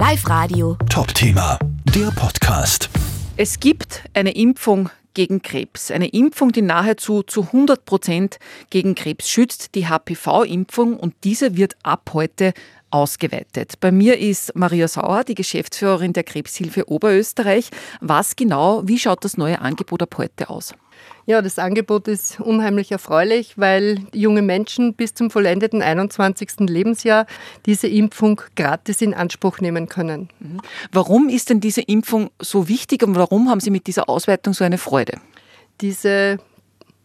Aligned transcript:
Live 0.00 0.30
Radio. 0.30 0.78
Top-Thema, 0.88 1.58
der 1.94 2.10
Podcast. 2.12 2.88
Es 3.36 3.60
gibt 3.60 4.02
eine 4.14 4.34
Impfung 4.34 4.88
gegen 5.12 5.42
Krebs. 5.42 5.90
Eine 5.90 6.08
Impfung, 6.08 6.52
die 6.52 6.62
nahezu 6.62 7.22
zu 7.22 7.42
100 7.42 7.84
Prozent 7.84 8.38
gegen 8.70 8.94
Krebs 8.94 9.28
schützt, 9.28 9.74
die 9.74 9.88
HPV-Impfung. 9.88 10.96
Und 10.96 11.16
diese 11.22 11.54
wird 11.58 11.76
ab 11.82 12.12
heute 12.14 12.54
ausgeweitet. 12.90 13.74
Bei 13.80 13.92
mir 13.92 14.18
ist 14.18 14.56
Maria 14.56 14.88
Sauer, 14.88 15.22
die 15.22 15.34
Geschäftsführerin 15.34 16.14
der 16.14 16.24
Krebshilfe 16.24 16.88
Oberösterreich. 16.88 17.68
Was 18.00 18.36
genau, 18.36 18.80
wie 18.88 18.98
schaut 18.98 19.22
das 19.22 19.36
neue 19.36 19.60
Angebot 19.60 20.00
ab 20.00 20.14
heute 20.16 20.48
aus? 20.48 20.72
Ja, 21.26 21.42
das 21.42 21.58
Angebot 21.58 22.08
ist 22.08 22.40
unheimlich 22.40 22.90
erfreulich, 22.90 23.56
weil 23.56 24.00
junge 24.12 24.42
Menschen 24.42 24.94
bis 24.94 25.14
zum 25.14 25.30
vollendeten 25.30 25.82
21. 25.82 26.60
Lebensjahr 26.60 27.26
diese 27.66 27.86
Impfung 27.86 28.40
gratis 28.56 29.00
in 29.00 29.14
Anspruch 29.14 29.60
nehmen 29.60 29.88
können. 29.88 30.28
Mhm. 30.40 30.60
Warum 30.92 31.28
ist 31.28 31.50
denn 31.50 31.60
diese 31.60 31.82
Impfung 31.82 32.30
so 32.40 32.68
wichtig 32.68 33.02
und 33.02 33.14
warum 33.14 33.48
haben 33.48 33.60
Sie 33.60 33.70
mit 33.70 33.86
dieser 33.86 34.08
Ausweitung 34.08 34.54
so 34.54 34.64
eine 34.64 34.78
Freude? 34.78 35.20
Diese 35.80 36.38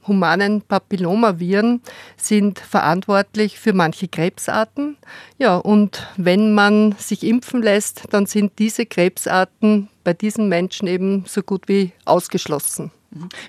humanen 0.07 0.61
Papillomaviren 0.61 1.81
sind 2.17 2.59
verantwortlich 2.59 3.59
für 3.59 3.73
manche 3.73 4.07
Krebsarten. 4.07 4.97
Ja, 5.37 5.57
und 5.57 6.07
wenn 6.17 6.53
man 6.53 6.95
sich 6.97 7.23
impfen 7.23 7.61
lässt, 7.61 8.03
dann 8.11 8.25
sind 8.25 8.53
diese 8.59 8.85
Krebsarten 8.85 9.89
bei 10.03 10.13
diesen 10.13 10.49
Menschen 10.49 10.87
eben 10.87 11.25
so 11.27 11.41
gut 11.41 11.67
wie 11.67 11.91
ausgeschlossen. 12.05 12.91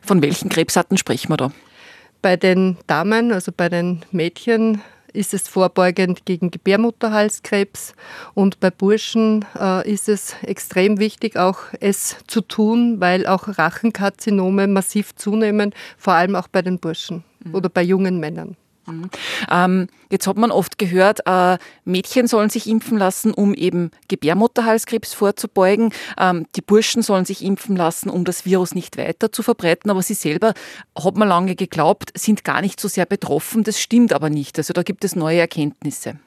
Von 0.03 0.23
welchen 0.23 0.49
Krebsarten 0.49 0.99
sprechen 0.99 1.31
wir 1.31 1.37
da? 1.37 1.53
Bei 2.23 2.37
den 2.37 2.77
Damen, 2.87 3.33
also 3.33 3.53
bei 3.57 3.69
den 3.69 4.05
Mädchen, 4.11 4.83
ist 5.13 5.35
es 5.35 5.49
vorbeugend 5.49 6.27
gegen 6.27 6.51
Gebärmutterhalskrebs 6.51 7.95
und 8.35 8.61
bei 8.61 8.71
Burschen 8.71 9.45
äh, 9.59 9.91
ist 9.91 10.09
es 10.09 10.37
extrem 10.43 10.99
wichtig, 10.99 11.37
auch 11.37 11.59
es 11.81 12.17
zu 12.27 12.43
tun, 12.43 13.01
weil 13.01 13.27
auch 13.27 13.59
Rachenkarzinome 13.59 14.67
massiv 14.67 15.15
zunehmen, 15.17 15.73
vor 15.97 16.15
allem 16.15 16.37
auch 16.37 16.49
bei 16.49 16.63
den 16.63 16.79
Burschen 16.79 17.25
mhm. 17.45 17.55
oder 17.55 17.69
bei 17.69 17.83
jungen 17.83 18.21
Männern. 18.21 18.57
Mhm. 18.87 19.11
Ähm, 19.51 19.89
jetzt 20.11 20.27
hat 20.27 20.37
man 20.37 20.51
oft 20.51 20.79
gehört, 20.79 21.21
äh, 21.27 21.59
Mädchen 21.85 22.27
sollen 22.27 22.51
sich 22.51 22.69
impfen 22.69 22.99
lassen, 22.99 23.33
um 23.33 23.55
eben 23.55 23.91
Gebärmutterhalskrebs 24.09 25.15
vorzubeugen. 25.15 25.93
Ähm, 26.19 26.47
die 26.57 26.63
Burschen 26.63 27.03
sollen 27.03 27.25
sich 27.25 27.45
impfen 27.45 27.77
lassen, 27.77 28.09
um 28.11 28.25
das 28.25 28.45
Virus 28.45 28.75
nicht 28.75 28.97
weiter 28.97 29.33
zu 29.33 29.43
verbreiten. 29.43 29.91
Aber 29.91 30.03
sie 30.03 30.15
selber, 30.15 30.55
hat 30.97 31.17
man 31.17 31.29
lange 31.29 31.57
geglaubt, 31.57 32.11
sind 32.17 32.45
gar 32.45 32.61
nicht 32.61 32.81
so 32.81 32.89
sehr 32.89 33.07
betroffen. 33.07 33.65
Das 33.65 33.81
stimmt 33.81 34.13
aber 34.13 34.31
nicht. 34.31 34.59
Also 34.59 34.73
da 34.73 34.83
gibt 34.83 35.05
es 35.05 35.17
neue 35.17 35.41
Erkenntnisse. 35.41 36.19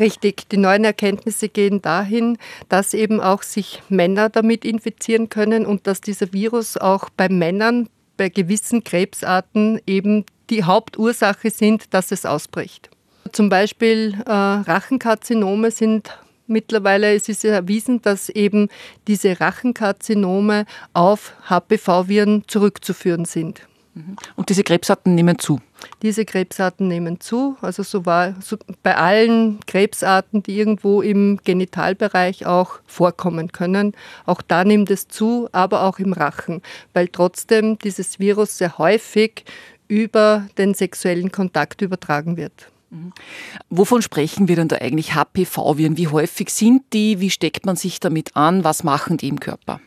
Richtig, 0.00 0.48
die 0.48 0.58
neuen 0.58 0.84
Erkenntnisse 0.84 1.48
gehen 1.48 1.82
dahin, 1.82 2.38
dass 2.68 2.94
eben 2.94 3.20
auch 3.20 3.42
sich 3.42 3.82
Männer 3.88 4.28
damit 4.28 4.64
infizieren 4.64 5.28
können 5.28 5.66
und 5.66 5.88
dass 5.88 6.00
dieser 6.00 6.32
Virus 6.32 6.76
auch 6.76 7.08
bei 7.10 7.28
Männern 7.28 7.88
bei 8.18 8.28
gewissen 8.28 8.84
Krebsarten 8.84 9.80
eben 9.86 10.26
die 10.50 10.64
Hauptursache 10.64 11.50
sind, 11.50 11.94
dass 11.94 12.12
es 12.12 12.26
ausbricht. 12.26 12.90
Zum 13.32 13.48
Beispiel 13.48 14.14
äh, 14.26 14.30
Rachenkarzinome 14.30 15.70
sind 15.70 16.18
mittlerweile, 16.46 17.14
es 17.14 17.28
ist 17.28 17.44
erwiesen, 17.44 18.02
dass 18.02 18.28
eben 18.28 18.68
diese 19.06 19.40
Rachenkarzinome 19.40 20.66
auf 20.92 21.34
HPV-Viren 21.48 22.44
zurückzuführen 22.46 23.24
sind. 23.24 23.62
Mhm. 23.94 24.16
Und 24.36 24.48
diese 24.48 24.64
Krebsarten 24.64 25.14
nehmen 25.14 25.38
zu? 25.38 25.60
Diese 26.02 26.24
Krebsarten 26.24 26.88
nehmen 26.88 27.20
zu. 27.20 27.56
Also 27.60 27.82
so 27.82 28.06
war 28.06 28.34
so 28.40 28.56
bei 28.82 28.96
allen 28.96 29.60
Krebsarten, 29.66 30.42
die 30.42 30.58
irgendwo 30.58 31.02
im 31.02 31.38
Genitalbereich 31.44 32.46
auch 32.46 32.80
vorkommen 32.86 33.52
können. 33.52 33.94
Auch 34.26 34.42
da 34.42 34.64
nimmt 34.64 34.90
es 34.90 35.08
zu, 35.08 35.48
aber 35.52 35.82
auch 35.82 35.98
im 35.98 36.12
Rachen, 36.12 36.62
weil 36.94 37.08
trotzdem 37.08 37.78
dieses 37.78 38.18
Virus 38.18 38.58
sehr 38.58 38.78
häufig 38.78 39.44
über 39.88 40.46
den 40.58 40.74
sexuellen 40.74 41.32
Kontakt 41.32 41.82
übertragen 41.82 42.36
wird. 42.36 42.70
Mhm. 42.90 43.12
Wovon 43.70 44.02
sprechen 44.02 44.48
wir 44.48 44.56
denn 44.56 44.68
da 44.68 44.76
eigentlich? 44.76 45.14
HPV-Viren, 45.14 45.96
wie 45.96 46.08
häufig 46.08 46.50
sind 46.50 46.82
die? 46.92 47.20
Wie 47.20 47.30
steckt 47.30 47.66
man 47.66 47.76
sich 47.76 48.00
damit 48.00 48.36
an? 48.36 48.64
Was 48.64 48.84
machen 48.84 49.16
die 49.16 49.28
im 49.28 49.40
Körper? 49.40 49.80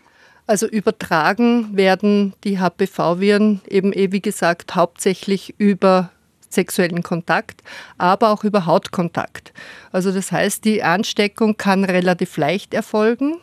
Also 0.51 0.67
übertragen 0.67 1.77
werden 1.77 2.33
die 2.43 2.59
HPV-Viren 2.59 3.61
eben, 3.69 3.93
eh 3.93 4.11
wie 4.11 4.21
gesagt, 4.21 4.75
hauptsächlich 4.75 5.55
über 5.59 6.11
sexuellen 6.49 7.03
Kontakt, 7.03 7.63
aber 7.97 8.31
auch 8.31 8.43
über 8.43 8.65
Hautkontakt. 8.65 9.53
Also 9.93 10.11
das 10.11 10.33
heißt, 10.33 10.65
die 10.65 10.83
Ansteckung 10.83 11.55
kann 11.55 11.85
relativ 11.85 12.35
leicht 12.35 12.73
erfolgen 12.73 13.37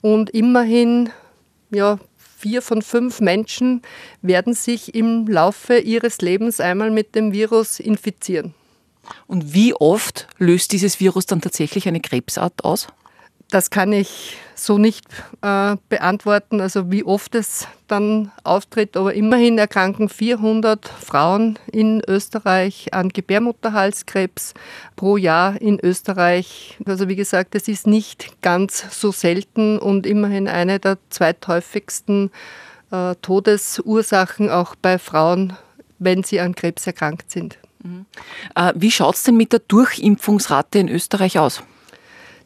und 0.00 0.28
immerhin 0.30 1.10
ja, 1.70 2.00
vier 2.16 2.62
von 2.62 2.82
fünf 2.82 3.20
Menschen 3.20 3.82
werden 4.20 4.54
sich 4.54 4.92
im 4.92 5.28
Laufe 5.28 5.78
ihres 5.78 6.20
Lebens 6.20 6.58
einmal 6.58 6.90
mit 6.90 7.14
dem 7.14 7.32
Virus 7.32 7.78
infizieren. 7.78 8.54
Und 9.28 9.54
wie 9.54 9.72
oft 9.72 10.26
löst 10.38 10.72
dieses 10.72 10.98
Virus 10.98 11.26
dann 11.26 11.42
tatsächlich 11.42 11.86
eine 11.86 12.00
Krebsart 12.00 12.64
aus? 12.64 12.88
Das 13.50 13.70
kann 13.70 13.92
ich 13.92 14.36
so 14.54 14.78
nicht 14.78 15.04
äh, 15.42 15.76
beantworten, 15.88 16.60
also 16.60 16.90
wie 16.90 17.04
oft 17.04 17.34
es 17.34 17.66
dann 17.86 18.32
auftritt, 18.42 18.96
aber 18.96 19.14
immerhin 19.14 19.58
erkranken 19.58 20.08
400 20.08 20.88
Frauen 20.88 21.58
in 21.70 22.02
Österreich 22.06 22.92
an 22.94 23.10
Gebärmutterhalskrebs 23.10 24.54
pro 24.96 25.16
Jahr 25.16 25.60
in 25.60 25.78
Österreich. 25.80 26.78
Also 26.86 27.08
wie 27.08 27.16
gesagt, 27.16 27.54
es 27.54 27.68
ist 27.68 27.86
nicht 27.86 28.40
ganz 28.42 28.86
so 28.98 29.12
selten 29.12 29.78
und 29.78 30.06
immerhin 30.06 30.48
eine 30.48 30.80
der 30.80 30.98
zweithäufigsten 31.10 32.30
äh, 32.90 33.14
Todesursachen 33.20 34.50
auch 34.50 34.74
bei 34.76 34.98
Frauen, 34.98 35.54
wenn 35.98 36.22
sie 36.22 36.40
an 36.40 36.54
Krebs 36.54 36.86
erkrankt 36.86 37.30
sind. 37.30 37.58
Mhm. 37.82 38.06
Äh, 38.54 38.72
wie 38.76 38.90
schaut 38.90 39.16
es 39.16 39.24
denn 39.24 39.36
mit 39.36 39.52
der 39.52 39.60
Durchimpfungsrate 39.60 40.78
in 40.78 40.88
Österreich 40.88 41.38
aus? 41.38 41.62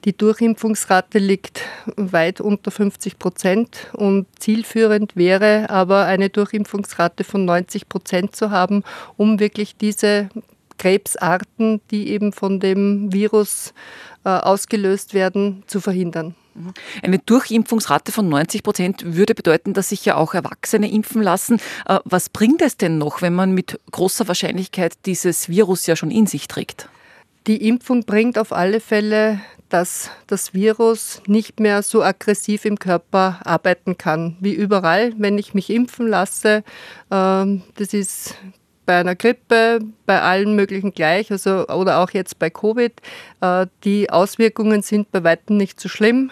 Die 0.04 0.16
Durchimpfungsrate 0.16 1.18
liegt 1.18 1.62
weit 1.96 2.40
unter 2.40 2.70
50 2.70 3.18
Prozent 3.18 3.88
und 3.94 4.26
zielführend 4.38 5.16
wäre 5.16 5.70
aber 5.70 6.04
eine 6.04 6.30
Durchimpfungsrate 6.30 7.24
von 7.24 7.44
90 7.44 7.88
Prozent 7.88 8.36
zu 8.36 8.50
haben, 8.50 8.84
um 9.16 9.40
wirklich 9.40 9.76
diese 9.76 10.28
Krebsarten, 10.78 11.80
die 11.90 12.08
eben 12.08 12.32
von 12.32 12.60
dem 12.60 13.12
Virus 13.12 13.74
äh, 14.24 14.28
ausgelöst 14.28 15.14
werden, 15.14 15.64
zu 15.66 15.80
verhindern. 15.80 16.36
Mhm. 16.54 16.74
Eine 17.02 17.18
Durchimpfungsrate 17.18 18.12
von 18.12 18.28
90 18.28 18.62
Prozent 18.62 19.02
würde 19.04 19.34
bedeuten, 19.34 19.74
dass 19.74 19.90
sich 19.90 20.04
ja 20.04 20.16
auch 20.16 20.34
Erwachsene 20.34 20.90
impfen 20.90 21.22
lassen. 21.22 21.60
Äh, 21.86 21.98
was 22.04 22.28
bringt 22.28 22.62
es 22.62 22.76
denn 22.76 22.98
noch, 22.98 23.20
wenn 23.22 23.34
man 23.34 23.52
mit 23.52 23.80
großer 23.90 24.28
Wahrscheinlichkeit 24.28 24.94
dieses 25.06 25.48
Virus 25.48 25.86
ja 25.86 25.96
schon 25.96 26.12
in 26.12 26.26
sich 26.26 26.48
trägt? 26.48 26.88
Die 27.46 27.68
Impfung 27.68 28.04
bringt 28.04 28.38
auf 28.38 28.52
alle 28.52 28.78
Fälle 28.78 29.40
dass 29.68 30.10
das 30.26 30.54
Virus 30.54 31.22
nicht 31.26 31.60
mehr 31.60 31.82
so 31.82 32.02
aggressiv 32.02 32.64
im 32.64 32.78
Körper 32.78 33.40
arbeiten 33.44 33.98
kann 33.98 34.36
wie 34.40 34.54
überall, 34.54 35.12
wenn 35.18 35.38
ich 35.38 35.54
mich 35.54 35.70
impfen 35.70 36.08
lasse. 36.08 36.64
Ähm, 37.10 37.62
das 37.76 37.94
ist 37.94 38.36
bei 38.88 39.00
einer 39.00 39.16
Grippe, 39.16 39.80
bei 40.06 40.22
allen 40.22 40.56
möglichen 40.56 40.92
gleich, 40.92 41.30
also, 41.30 41.66
oder 41.68 41.98
auch 41.98 42.10
jetzt 42.10 42.38
bei 42.38 42.48
Covid. 42.48 42.92
Äh, 43.42 43.66
die 43.84 44.08
Auswirkungen 44.08 44.80
sind 44.80 45.12
bei 45.12 45.22
weitem 45.22 45.58
nicht 45.58 45.78
so 45.78 45.90
schlimm, 45.90 46.30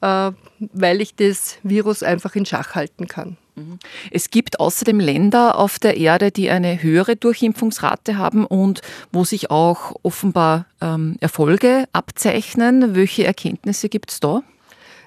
äh, 0.00 0.30
weil 0.58 1.02
ich 1.02 1.14
das 1.14 1.58
Virus 1.62 2.02
einfach 2.02 2.34
in 2.34 2.46
Schach 2.46 2.74
halten 2.74 3.08
kann. 3.08 3.36
Mhm. 3.58 3.78
Es 4.10 4.30
gibt 4.30 4.60
außerdem 4.60 5.00
Länder 5.00 5.58
auf 5.58 5.78
der 5.78 5.96
Erde, 5.96 6.30
die 6.30 6.50
eine 6.50 6.82
höhere 6.82 7.16
Durchimpfungsrate 7.16 8.16
haben 8.16 8.44
und 8.46 8.82
wo 9.12 9.24
sich 9.24 9.50
auch 9.50 9.94
offenbar 10.02 10.66
ähm, 10.80 11.16
Erfolge 11.20 11.84
abzeichnen. 11.92 12.94
Welche 12.94 13.24
Erkenntnisse 13.24 13.88
gibt 13.88 14.10
es 14.10 14.20
da? 14.20 14.42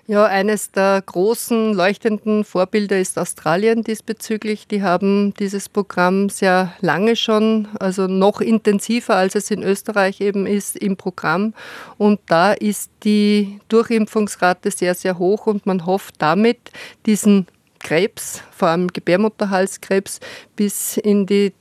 Ja, 0.08 0.26
eines 0.26 0.72
der 0.72 1.02
großen 1.06 1.74
leuchtenden 1.74 2.44
Vorbilder 2.44 3.00
ist 3.00 3.18
Australien 3.18 3.84
diesbezüglich. 3.84 4.68
Die 4.68 4.82
haben 4.82 5.34
dieses 5.36 5.70
Programm 5.70 6.28
sehr 6.28 6.74
lange 6.82 7.16
schon, 7.16 7.70
also 7.80 8.08
noch 8.08 8.42
intensiver 8.42 9.16
als 9.16 9.36
es 9.36 9.52
in 9.52 9.64
Österreich 9.64 10.20
eben 10.20 10.48
ist, 10.48 10.76
im 10.76 10.98
Programm. 10.98 11.54
Und 11.98 12.20
da 12.26 12.52
ist 12.52 12.92
die 13.04 13.60
Durchimpfungsrate 13.70 14.72
sehr, 14.72 14.96
sehr 14.96 15.18
hoch 15.18 15.46
und 15.46 15.66
man 15.66 15.86
hofft 15.86 16.16
damit, 16.18 16.58
diesen 17.06 17.48
Krebs, 17.84 18.42
vor 18.52 18.70
allem 18.70 18.88
Gebärmutterhalskrebs, 18.88 20.20
bis 20.56 20.98
in 20.98 21.26
die 21.26 21.54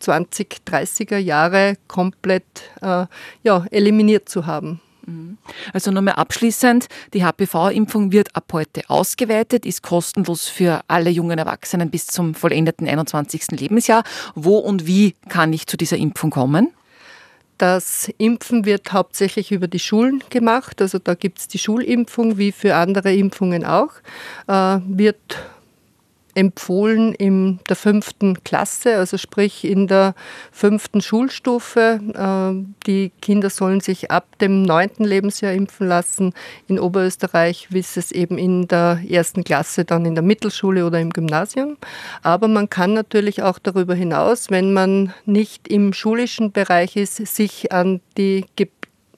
20, 0.00 0.62
30er 0.66 1.18
Jahre 1.18 1.76
komplett 1.88 2.44
äh, 2.80 3.06
ja, 3.42 3.64
eliminiert 3.70 4.28
zu 4.28 4.46
haben. 4.46 4.80
Mhm. 5.06 5.38
Also 5.72 5.90
nochmal 5.90 6.14
abschließend, 6.14 6.86
die 7.14 7.24
HPV-Impfung 7.24 8.12
wird 8.12 8.34
ab 8.34 8.52
heute 8.52 8.82
ausgeweitet, 8.88 9.66
ist 9.66 9.82
kostenlos 9.82 10.48
für 10.48 10.82
alle 10.88 11.10
jungen 11.10 11.38
Erwachsenen 11.38 11.90
bis 11.90 12.06
zum 12.06 12.34
vollendeten 12.34 12.88
21. 12.88 13.52
Lebensjahr. 13.52 14.04
Wo 14.34 14.58
und 14.58 14.86
wie 14.86 15.14
kann 15.28 15.52
ich 15.52 15.66
zu 15.66 15.76
dieser 15.76 15.96
Impfung 15.96 16.30
kommen? 16.30 16.72
Das 17.58 18.10
Impfen 18.18 18.64
wird 18.64 18.92
hauptsächlich 18.92 19.52
über 19.52 19.68
die 19.68 19.78
Schulen 19.78 20.22
gemacht. 20.30 20.80
Also 20.82 20.98
da 20.98 21.14
gibt 21.14 21.38
es 21.38 21.48
die 21.48 21.58
Schulimpfung, 21.58 22.36
wie 22.38 22.50
für 22.50 22.74
andere 22.74 23.14
Impfungen 23.14 23.64
auch. 23.64 23.92
Äh, 24.48 24.80
wird 24.86 25.38
empfohlen 26.34 27.14
in 27.14 27.60
der 27.68 27.76
fünften 27.76 28.42
Klasse, 28.44 28.96
also 28.96 29.18
sprich 29.18 29.64
in 29.64 29.86
der 29.86 30.14
fünften 30.50 31.00
Schulstufe. 31.00 32.00
Äh, 32.14 32.74
die 32.86 33.12
Kinder 33.20 33.50
sollen 33.50 33.80
sich 33.80 34.10
ab 34.10 34.38
dem 34.38 34.62
neunten 34.62 35.04
Lebensjahr 35.04 35.52
impfen 35.52 35.88
lassen. 35.88 36.32
In 36.68 36.78
Oberösterreich 36.78 37.68
ist 37.72 37.96
es 37.96 38.12
eben 38.12 38.38
in 38.38 38.68
der 38.68 39.00
ersten 39.08 39.44
Klasse, 39.44 39.84
dann 39.84 40.04
in 40.04 40.14
der 40.14 40.24
Mittelschule 40.24 40.86
oder 40.86 41.00
im 41.00 41.10
Gymnasium. 41.10 41.76
Aber 42.22 42.48
man 42.48 42.70
kann 42.70 42.94
natürlich 42.94 43.42
auch 43.42 43.58
darüber 43.58 43.94
hinaus, 43.94 44.50
wenn 44.50 44.72
man 44.72 45.12
nicht 45.26 45.68
im 45.68 45.92
schulischen 45.92 46.52
Bereich 46.52 46.96
ist, 46.96 47.16
sich 47.16 47.72
an 47.72 48.00
die 48.16 48.44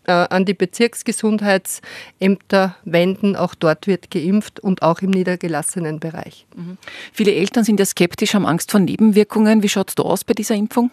äh, 0.06 0.12
an 0.12 0.44
die 0.44 0.54
Bezirksgesundheitsämter 0.54 2.76
wenden. 2.84 3.36
Auch 3.36 3.54
dort 3.54 3.86
wird 3.86 4.10
geimpft 4.10 4.58
und 4.60 4.82
auch 4.82 5.00
im 5.00 5.10
niedergelassenen 5.10 6.00
Bereich. 6.00 6.46
Mhm. 6.56 6.78
Viele 7.12 7.34
Eltern 7.34 7.64
sind 7.64 7.80
ja 7.80 7.86
skeptisch, 7.86 8.34
haben 8.34 8.46
Angst 8.46 8.70
vor 8.70 8.80
Nebenwirkungen. 8.80 9.62
Wie 9.62 9.68
schaut 9.68 9.90
es 9.90 9.94
da 9.94 10.02
aus 10.02 10.24
bei 10.24 10.34
dieser 10.34 10.54
Impfung? 10.54 10.90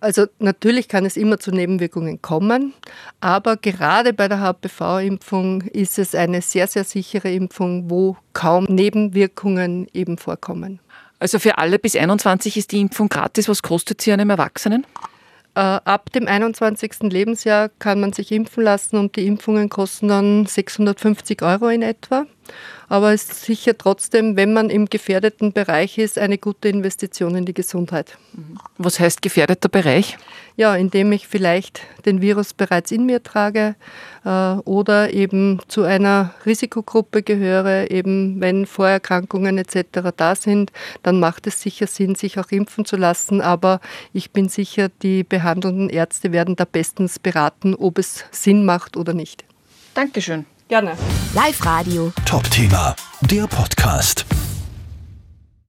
Also 0.00 0.26
natürlich 0.38 0.88
kann 0.88 1.04
es 1.04 1.18
immer 1.18 1.38
zu 1.38 1.50
Nebenwirkungen 1.50 2.22
kommen, 2.22 2.72
aber 3.20 3.58
gerade 3.58 4.14
bei 4.14 4.28
der 4.28 4.40
HPV-Impfung 4.40 5.60
ist 5.62 5.98
es 5.98 6.14
eine 6.14 6.40
sehr, 6.40 6.66
sehr 6.66 6.84
sichere 6.84 7.30
Impfung, 7.30 7.90
wo 7.90 8.16
kaum 8.32 8.64
Nebenwirkungen 8.64 9.88
eben 9.92 10.16
vorkommen. 10.16 10.80
Also 11.18 11.38
für 11.38 11.58
alle 11.58 11.78
bis 11.78 11.96
21 11.96 12.56
ist 12.56 12.72
die 12.72 12.80
Impfung 12.80 13.10
gratis. 13.10 13.46
Was 13.46 13.62
kostet 13.62 14.00
sie 14.00 14.10
einem 14.10 14.30
Erwachsenen? 14.30 14.86
Äh, 15.54 15.60
ab 15.60 16.12
dem 16.12 16.28
21. 16.28 17.10
Lebensjahr 17.10 17.70
kann 17.78 18.00
man 18.00 18.12
sich 18.12 18.30
impfen 18.30 18.62
lassen 18.62 18.96
und 18.96 19.16
die 19.16 19.26
Impfungen 19.26 19.68
kosten 19.68 20.08
dann 20.08 20.46
650 20.46 21.42
Euro 21.42 21.68
in 21.68 21.82
etwa 21.82 22.26
aber 22.90 23.12
es 23.12 23.22
ist 23.22 23.44
sicher 23.44 23.78
trotzdem, 23.78 24.36
wenn 24.36 24.52
man 24.52 24.68
im 24.68 24.86
gefährdeten 24.86 25.52
Bereich 25.52 25.96
ist, 25.96 26.18
eine 26.18 26.38
gute 26.38 26.68
Investition 26.68 27.36
in 27.36 27.44
die 27.44 27.54
Gesundheit. 27.54 28.18
Was 28.78 28.98
heißt 28.98 29.22
gefährdeter 29.22 29.68
Bereich? 29.68 30.18
Ja, 30.56 30.74
indem 30.74 31.12
ich 31.12 31.28
vielleicht 31.28 31.82
den 32.04 32.20
Virus 32.20 32.52
bereits 32.52 32.90
in 32.90 33.06
mir 33.06 33.22
trage 33.22 33.76
äh, 34.24 34.28
oder 34.64 35.12
eben 35.12 35.60
zu 35.68 35.84
einer 35.84 36.34
Risikogruppe 36.44 37.22
gehöre, 37.22 37.90
eben 37.92 38.40
wenn 38.40 38.66
Vorerkrankungen 38.66 39.56
etc. 39.56 40.10
da 40.16 40.34
sind, 40.34 40.72
dann 41.04 41.20
macht 41.20 41.46
es 41.46 41.62
sicher 41.62 41.86
Sinn, 41.86 42.16
sich 42.16 42.40
auch 42.40 42.50
impfen 42.50 42.84
zu 42.84 42.96
lassen. 42.96 43.40
Aber 43.40 43.80
ich 44.12 44.32
bin 44.32 44.48
sicher, 44.48 44.88
die 45.02 45.22
behandelnden 45.22 45.88
Ärzte 45.88 46.32
werden 46.32 46.56
da 46.56 46.64
bestens 46.64 47.20
beraten, 47.20 47.76
ob 47.76 47.98
es 47.98 48.24
Sinn 48.32 48.64
macht 48.64 48.96
oder 48.96 49.14
nicht. 49.14 49.44
Dankeschön. 49.94 50.44
Gerne. 50.70 50.96
Live 51.34 51.64
Radio. 51.64 52.12
Top 52.24 52.48
Thema, 52.48 52.94
der 53.22 53.48
Podcast. 53.48 54.24